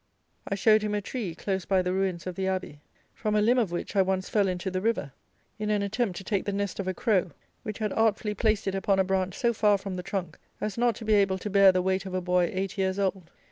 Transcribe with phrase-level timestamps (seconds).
[0.47, 2.81] I showed him a tree, close by the ruins of the Abbey,
[3.13, 5.13] from a limb of which I once fell into the river,
[5.59, 7.29] in an attempt to take the nest of a crow,
[7.61, 10.95] which had artfully placed it upon a branch so far from the trunk as not
[10.95, 13.29] to be able to bear the weight of a boy eight years old.